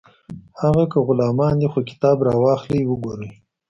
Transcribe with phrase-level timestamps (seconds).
[0.61, 3.31] هغه که غلامان دي خو کتاب راواخلئ وګورئ